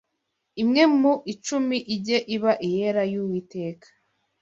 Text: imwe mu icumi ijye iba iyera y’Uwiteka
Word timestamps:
imwe 0.61 0.83
mu 0.99 1.13
icumi 1.33 1.77
ijye 1.95 2.17
iba 2.35 2.51
iyera 2.67 3.03
y’Uwiteka 3.11 3.87